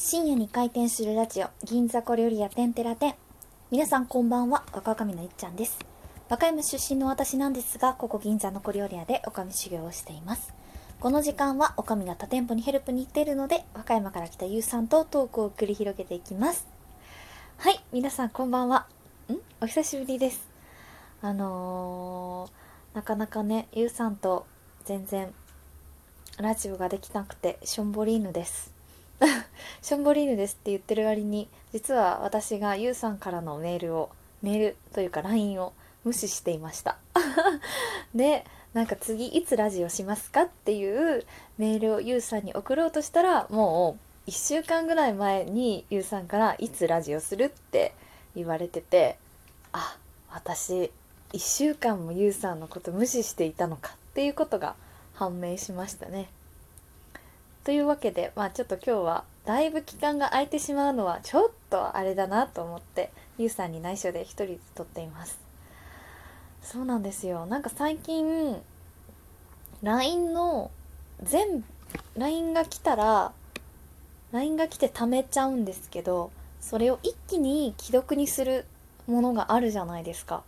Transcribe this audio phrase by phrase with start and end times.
[0.00, 3.14] 深夜に開店するラジオ銀座小料理屋テンテラテン
[3.72, 5.76] 皆さんこんばんは若女将のいっちゃんです。
[6.28, 10.54] 和歌山出身の私なんですがここ銀座の小料理屋で女将修行をしています。
[11.00, 16.68] この時間は女将が他店舗にヘルプに行っているので和歌山から来たゆうさんとトークを繰り広げていきます。
[17.56, 18.86] はい皆さんこんばんは。
[19.28, 19.34] ん？
[19.60, 20.48] お久しぶりです。
[21.22, 24.46] あのー、なかなかねゆうさんと
[24.84, 25.34] 全然
[26.38, 28.77] ラジオができなくてしょんぼり犬です。
[29.82, 34.10] ションボリーヌですって言ってる割に実は私がゆうさんからのメールを
[34.42, 35.72] メールというか LINE を
[36.04, 36.96] 無視していました。
[38.14, 41.24] でなんか次いつラジオしますかっていう
[41.56, 43.96] メールをゆうさんに送ろうとしたらも
[44.26, 47.94] う1週間ぐらい前にゆうさんからいつラジオするって
[48.36, 49.18] 言われてて
[49.72, 49.96] あ
[50.30, 50.92] 私
[51.32, 54.76] 1週間もゆうさんのこと無視していたのかっていうことが
[55.14, 56.28] 判明しましたね。
[57.68, 65.38] というわけで、まあちょっと今日はだいぶ期間が空いてしまうのはちょっとあれだなと思ってゆうさんに内緒で一人で撮っています。
[66.62, 67.44] そうなんですよ。
[67.44, 68.56] なんか最近
[69.82, 70.70] LINE の
[71.22, 71.62] 全
[72.16, 73.32] LINE が来たら
[74.32, 76.30] LINE が来て貯めちゃうんですけど
[76.62, 78.64] それを一気に既読にする
[79.06, 80.42] ものがあるじゃないですか。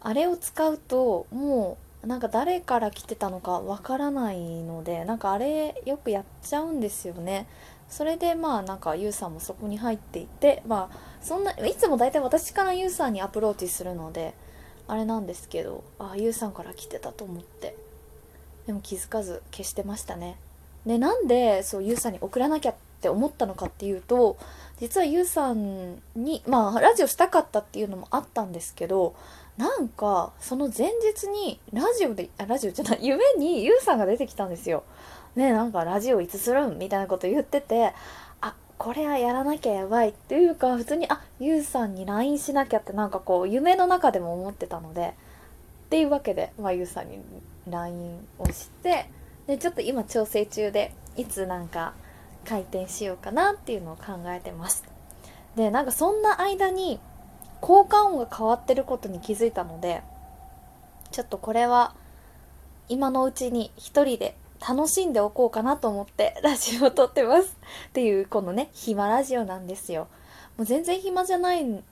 [0.00, 7.46] あれを使うともうなんか誰から来てたのかわからないのでなんかあれよくやっちゃうんですよね。
[7.88, 14.34] それでまあなんかユウさんもそこに入っていてまあそんないつも大体私からユウさんにアプローチするので
[14.86, 17.76] あれなんですけどああユウさんから来てたと思って。
[18.68, 20.36] でも気づかず消してましたね。
[20.84, 24.36] でなんでそうユウさんに送らなきゃって思ったのかっていうと
[24.78, 29.14] 実はユウさんにまあラジオしたかったっていうのもあったんですけど
[29.58, 34.84] なんかその前日にラジオであラジオじゃない夢にユウさんが出てきたんですよ。
[35.34, 37.92] ねなんかラジオいつするんみたいなこと言ってて
[38.40, 45.14] あこれはやらなきゃやばいっていうか普通にあユウさんに LINE しなきゃってなんかこう夢の中でも思ってたので
[45.86, 47.18] っていうわけで、まあ、ユウさんに
[47.68, 49.10] LINE をして
[49.48, 51.94] でちょっと今調整中でいつなんか
[52.44, 54.84] 開店しようかなっていうのを考えてます。
[55.56, 57.00] でなんかそんな間に
[57.60, 60.02] 効果音が変わってることに気づいたので
[61.10, 61.94] ちょっとこれは
[62.88, 64.36] 今のうちに一人で
[64.66, 67.56] 楽しんでおこうかなと思ってラジオを撮ってます。
[67.88, 70.08] っていうこのね暇ラジオなんですよ。
[70.56, 71.84] もう全然暇じゃないん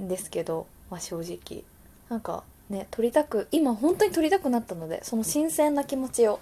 [0.00, 1.62] ですけど、まあ、正直。
[2.08, 6.40] なんかね撮りたく今本当に撮りたくなったのでその新鮮な気持ちを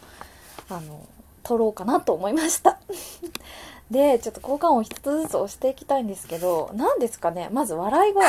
[0.69, 1.07] あの
[1.43, 2.79] 撮ろうかなと思いました。
[3.93, 7.51] で、ちょっと交換音一つずつ押していきたいんですけど、何ですかね？
[7.53, 8.27] まず笑い声。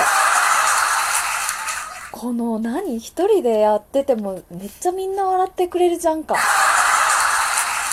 [2.12, 6.36] この何一人でやっててもめっちゃみんな笑ってくれるじゃんか。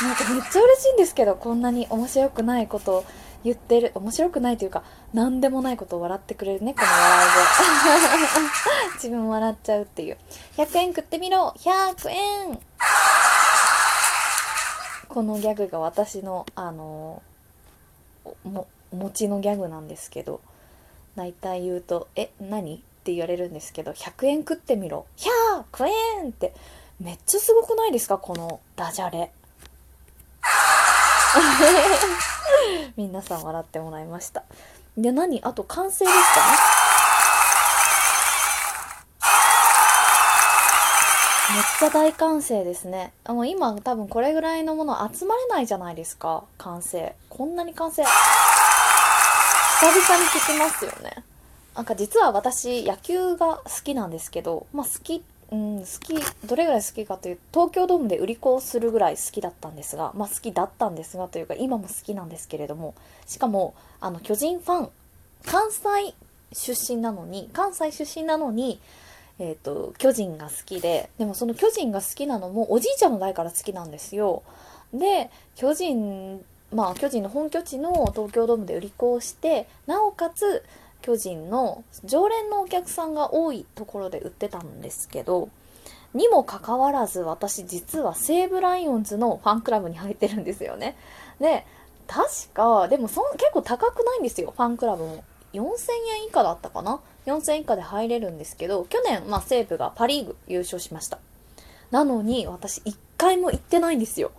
[0.03, 3.05] なんかめっちゃ嬉しいんですけど、こんなに面白くないこと
[3.45, 4.83] 言ってる、面白くないというか、
[5.15, 8.99] 何でもないことを笑ってくれるね、この笑い声。
[8.99, 10.19] 自分笑っちゃうっていう。
[10.57, 12.59] 100円食ってみろ !100 円
[15.09, 17.23] このギャグが私の、あの
[18.45, 20.41] も餅のギャグなんですけど
[21.17, 25.07] 大体言うと「え何?」って言われるんですけど「100円食ってみろ」
[25.73, 25.89] 「100
[26.23, 26.55] 円!」って。
[27.01, 28.19] めっちゃすごくないですか？
[28.19, 29.33] このダジャレ。
[32.95, 34.43] 皆さん笑ってもらいました。
[34.99, 35.41] で何？
[35.43, 36.41] あと完成ですか
[41.50, 43.13] ねめっちゃ大歓声ですね。
[43.25, 46.45] あの今多分これぐらいのもの集まれないじゃないですか。
[46.59, 47.15] 完成。
[47.29, 48.03] こんなに完成。
[48.05, 51.25] 久々に聞きますよね。
[51.75, 56.15] なんか実は私野球が好きなんですけど、まあ好き、うん、好き、
[56.47, 62.95] どれぐらい好きかという東京ドームで売り子をするぐらい好きだったんですが、まあ好きだったんですがというか今も好きなんですけれども、
[63.27, 64.91] しかもあの巨人ファン、
[65.47, 66.15] 関西
[66.53, 68.81] 出身なのに、関西出身なのに、
[69.41, 74.43] えっ、ー、と、巨人が好きで、でもその巨人が好きなのもおじいちゃんの代から好きなんですよ。
[74.93, 80.63] で、巨人、まあ巨人の本拠地の東京ドームで売り子をして、なおかつ
[81.01, 85.49] 巨人の常連のお客さんが多いところで売ってたんですけど、
[86.13, 90.97] にもかかわらず私実は西武ライオンズのファンクラブに入ってるんですよね。
[91.41, 91.65] で、
[92.07, 95.25] 確か、でもそ結構高くないんですよ、ファンクラブも。
[95.53, 95.63] 4000
[96.21, 101.19] 円以下だったかな？4000円以下で入れるんですけど、去年、まあ、西武がパリーグ優勝しました。
[101.91, 104.31] なのに、私、一回も行ってないんですよ。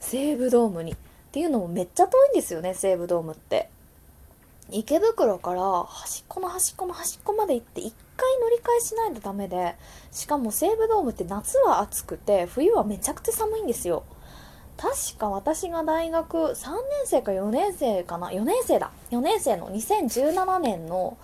[0.00, 0.92] 西武ドームに。
[0.92, 0.96] っ
[1.32, 3.70] ていうのもめっちゃ遠いんですよね、西武ドームって。
[4.72, 9.76] 池袋から端っこの端っこの端っこまで行って一回乗り換えしないとダメで、
[10.12, 14.04] しかも西武ドームって夏は暑くて、冬はめちゃくちゃ寒いんですよ。
[14.80, 18.90] 確か私が大学3年生か4年生かな？4年生だ。
[19.10, 21.18] 4年生の2017年の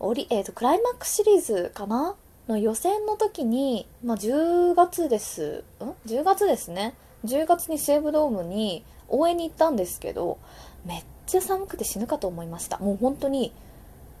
[0.00, 2.16] オリ、えーと、クライマックスシリーズかな？
[2.48, 5.62] の予選の時に、まあ、10月です。
[5.80, 6.94] ん？10月ですね。
[7.24, 10.38] 10月に西武ドームに応援に行ったんですけど
[10.84, 12.78] めっちゃ寒くて死ぬかと思いました。
[12.78, 13.52] もう本当に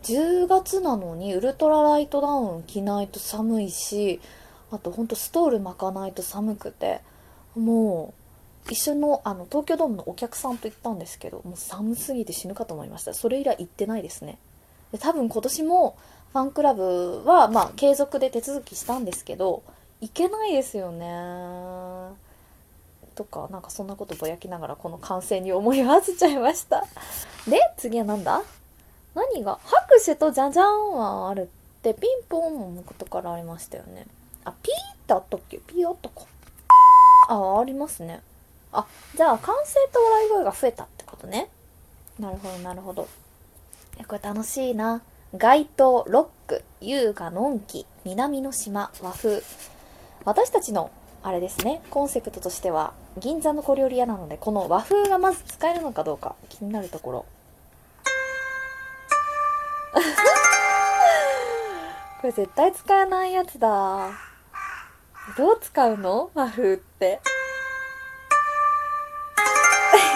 [0.04, 4.20] 10月なのにウルトラライトダウン着ないと寒いし
[4.70, 7.00] あとほんとストール巻かないと寒くて
[7.56, 8.25] もう
[8.68, 13.14] 一緒のあの東京ドームのお客さんと行ったんですけどもう寒すぎて死ぬかと思いました。
[13.14, 14.38] それ以来行ってないですね。
[14.92, 15.96] で多分今年も
[16.32, 19.62] ファンクラブはまあ継続で手続きしたんですけど
[20.00, 21.06] 行けないですよね。
[23.14, 26.84] とかなんかそんなことぼやきながらこの完成に思いを馳せちゃいました。
[27.48, 28.42] で次は何だ？
[29.14, 29.58] 何が？
[29.64, 31.46] 拍手とじゃじゃんはあるっ
[31.82, 34.06] てピンポンもことからありましたよね。
[34.44, 35.58] あピーってあったっけ？
[35.58, 36.26] ピーあったか。
[37.28, 38.20] あありますね。
[38.76, 41.48] あじゃあ歓声と笑い声が増えたってことね。
[42.18, 43.08] なるほどなるほど。
[44.06, 45.00] これ楽しいな。
[45.36, 49.42] 街頭ロック優雅のんき南の島和風。
[50.24, 50.90] 私たちの
[51.22, 57.26] あれですねコンセプトとしては銀座の小料理屋なのでこの和風がまず使えるのかどうか気になるところ。
[62.20, 64.10] これ絶対使えないやつだ。
[65.36, 66.30] どう使うの？
[66.34, 67.06] 和風って。
[67.06, 67.20] え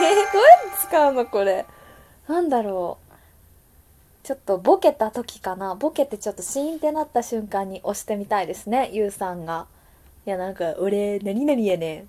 [0.02, 1.67] どうやって使うのこれ？
[2.29, 4.26] なんだろう。
[4.26, 5.75] ちょっとボケた時かな。
[5.75, 8.91] ボケてちょっとシーンってなった瞬間に押してみたいですね。
[8.93, 9.67] ゆうさんが。
[10.26, 12.08] いやなんか俺何々やねん。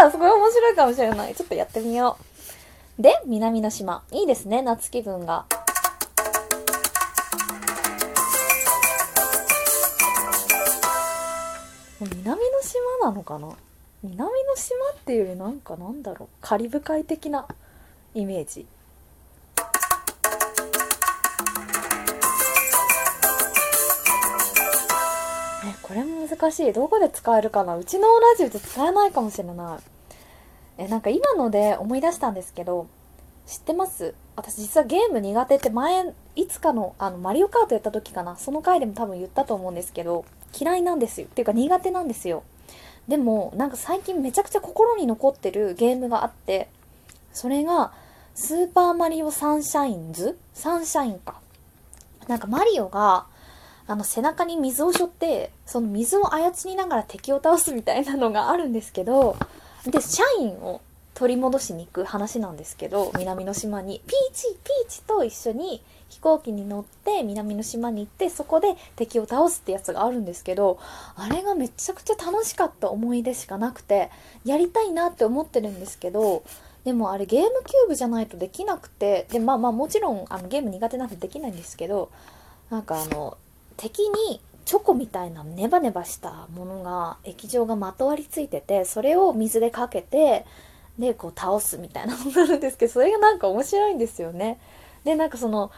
[0.00, 1.34] あすごい面白いかもしれない。
[1.34, 2.18] ちょっとやってみよ
[2.98, 3.02] う。
[3.02, 4.02] で南の島。
[4.10, 5.44] いいですね夏気分が。
[12.00, 13.48] 南の島なのかな？
[14.04, 16.28] 南の島っていうよりなんかなんだろう？
[16.40, 17.48] カリブ海的な
[18.14, 18.66] イメージ。
[25.64, 26.72] えこれも難しい。
[26.72, 27.76] どこで使えるかな？
[27.76, 29.82] うちのラジオで使えないかもしれない。
[30.78, 32.86] えなんか今ので思い出したんですけど
[33.44, 34.14] 知ってます？
[34.36, 38.36] 私実はゲーム苦手って前いつかのあのマリオカートやった時かな？
[38.36, 40.24] その回でも多分言ったと思うんですけど
[40.58, 41.26] 嫌いなんですよ。
[41.26, 42.42] っていうか苦手なんですよ。
[43.08, 46.68] でもなんか最近めちゃくちゃ心に残ってるゲームがあって
[47.32, 47.92] それが
[48.34, 50.38] スーパーマリオサンシャインズ？
[50.52, 51.40] サンシャインか。
[52.26, 53.24] なんかマリオが
[53.86, 59.36] あの背中に水を背負ってその水を操りながら敵を倒すみたいなのがあるんですけど
[59.86, 60.82] で社員を
[61.14, 64.02] 取り戻しに行く話なんですけど南の島に。
[64.06, 65.82] ピーチピーチと一緒に
[66.18, 70.80] 飛行機に乗って南の島に行ってそこで敵を倒すってやつがあるんですけど
[71.14, 74.10] あれがめちゃくちゃ楽しかった思い出しかなくて
[74.44, 76.42] やりたいなって思ってるんですけど
[76.84, 82.10] でもあれゲームキューブじゃないとできなくてでまあまあもちろんあのゲーム苦手なんでできないんですけど
[82.70, 83.38] なんかあの
[83.76, 90.44] 敵にチョコみたいなネバネバしたものが液状がまとわりついててそれを水でかけて
[90.98, 94.58] でこう倒すみたいなものがあるんですけどそれがなんか面白いんですよね。
[95.04, 95.70] でなんかその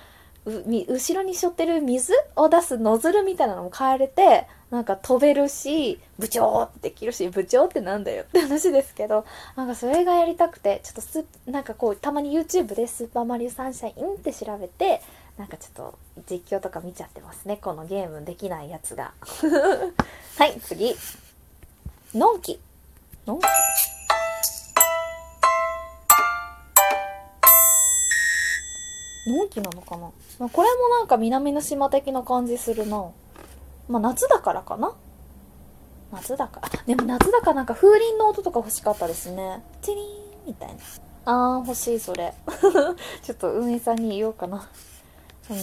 [0.45, 9.25] 後ろに背負ってる水を出すノズルみたいなのも変えれてなんか飛べるし部長ってできるし部長ってなんだよって 話ですけど
[9.57, 15.03] なんかそれがやりたくてちょっとなんかこうたまに YouTube で「スーパーマリオサンシャイン」って調べて
[15.37, 15.99] なんかちょっと
[16.31, 18.25] 実況とか見ちゃってますねこのゲーム。
[18.25, 19.13] できないやつが。
[20.39, 20.95] はい次。
[22.15, 22.61] のんき。
[23.27, 23.45] のんき？
[29.27, 33.11] のんきなのかな、まあ、これもなんか南の島的な感じするな。
[33.89, 34.95] まあ夏だからかな？
[36.13, 36.61] 夏だか。
[36.61, 39.63] らでも夏だからなんか風鈴の音とか欲しかったですね。
[39.83, 40.07] チリーン
[40.47, 40.75] みたいな。
[41.27, 42.33] あー欲しいそれ。
[43.23, 44.69] ちょっと運営さんに言おうかな。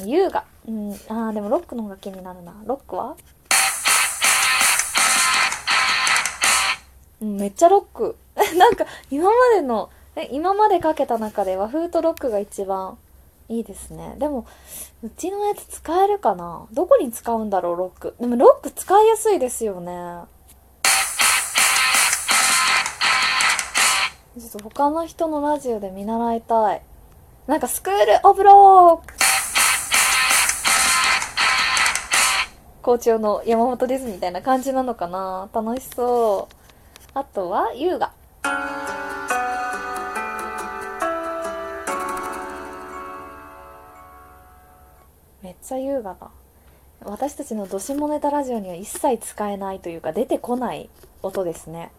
[0.06, 0.44] 優雅。
[0.68, 0.92] うん。
[0.94, 2.54] あーでもロックの方が気になるな。
[2.66, 3.16] ロックは？
[7.20, 8.16] うん、めっちゃロック。
[8.58, 12.98] なんか今までのえ今までかけた中で和風とロックが一番
[13.50, 14.16] いいですね。
[14.18, 14.46] でも、
[15.04, 16.68] うちのやつ使えるかな？
[16.74, 18.16] どこに使うんだろう、ロック。
[18.20, 20.24] でもロック使いやすいですよね。
[24.38, 26.82] ちょっと他の人のラジオで見習いたい。
[27.48, 29.14] なんかスクールオブロック
[32.82, 35.50] 校長の山本ですみたいな感じなのかな？
[35.54, 36.56] 楽しそう。
[37.14, 38.14] あとは、優雅。
[45.68, 46.30] ちゃ優雅だ。
[47.04, 50.90] 私たちのドシモネタラジオには一切使えないというか出てこない
[51.22, 51.92] 音ですね。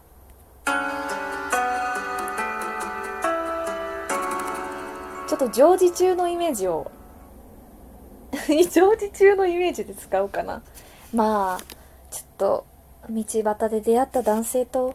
[5.29, 6.91] ちょっと常時中のイメージを。
[8.73, 10.63] 常時中のイメージで使おうかな。
[11.13, 11.65] まあ
[12.11, 12.67] ちょっと
[13.11, 14.95] 道端で出会った男性と。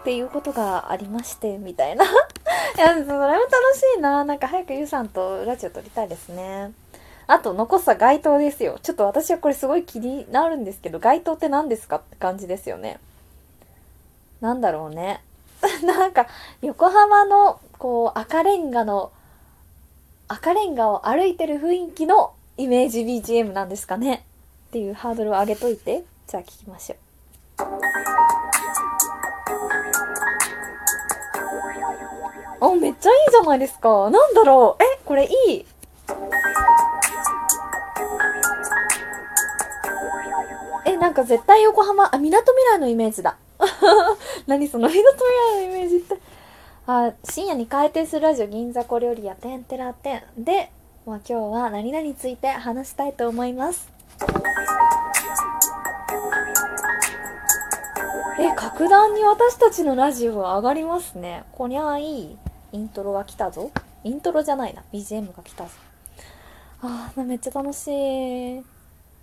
[0.00, 2.06] っていうことがありましてみたいな。
[2.80, 3.36] やそれも楽
[3.76, 4.24] しいな。
[4.24, 6.72] なんか早くゆうさんとラジオ撮りたいですね。
[7.26, 8.78] あと残した街灯ですよ。
[8.82, 12.98] ちょっと私はこれすごい気になるんですけど街灯って何ですかって感じですよね。
[14.40, 15.22] なんだろうね。
[15.84, 16.26] なんか
[16.62, 19.12] 横浜のこう赤レンガの
[20.28, 24.24] 赤レンガを歩いてる雰囲気のイメージ BGM なんですかね。
[24.68, 26.04] っていうハードルを上げといて。
[26.26, 26.96] じゃあ聞きましょ
[27.64, 27.89] う。
[32.60, 34.10] あめっちゃいいじゃないですか。
[34.10, 34.82] なんだろう。
[34.82, 35.66] えこれいい。
[40.84, 43.36] えなんか絶対横浜あみなとみらいのイメージだ。
[44.46, 45.16] 何そのみなと
[45.54, 46.18] みらいのイメージって。
[46.86, 50.70] あ深夜に開店するラジオ銀座小料理屋てんてらてんで、
[51.06, 53.88] まあ、今日は何々について話したいと思います。
[58.38, 61.44] え格段に私たちのラジオは上がりますね。
[61.52, 62.38] こりゃあいい。
[62.72, 63.70] イントロが来たぞ。
[64.04, 64.82] イントロじゃないな。
[64.92, 65.70] BGM が来たぞ。
[66.82, 67.88] あーめっちゃ楽し
[68.58, 68.62] い。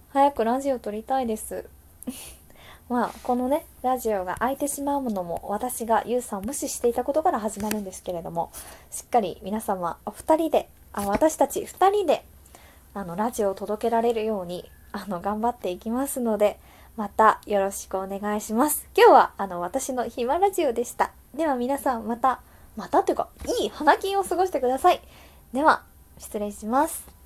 [0.10, 1.66] 早くラジオ撮りたいです。
[2.90, 8.50] まあこのねラジオが空いてしまうものも私がゆうさんを無視していたことから始まるんですけれども
[8.90, 12.24] しっかり皆様お二人であ私たち二人で
[12.94, 16.60] あのラジオを届けられるようにあの頑張っていきますので
[16.96, 18.88] またよろしくお願いします。
[18.96, 21.12] 今日はあの私の暇ラジオでした。
[21.36, 22.42] では皆さんまた。
[22.78, 23.28] またというか
[23.60, 25.02] いい花金を過ごしてください。
[25.52, 25.84] では
[26.20, 27.17] 失礼します。